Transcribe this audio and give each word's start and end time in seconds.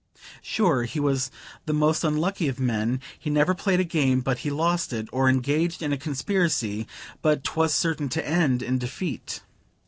Sure 0.41 0.81
he 0.81 0.99
was 0.99 1.29
the 1.67 1.73
most 1.75 2.03
unlucky 2.03 2.47
of 2.47 2.59
men: 2.59 2.99
he 3.19 3.29
never 3.29 3.53
played 3.53 3.79
a 3.79 3.83
game 3.83 4.19
but 4.19 4.39
he 4.39 4.49
lost 4.49 4.91
it; 4.91 5.07
or 5.11 5.29
engaged 5.29 5.83
in 5.83 5.93
a 5.93 5.95
conspiracy 5.99 6.87
but 7.21 7.43
'twas 7.43 7.71
certain 7.71 8.09
to 8.09 8.27
end 8.27 8.63
in 8.63 8.79
defeat. 8.79 9.41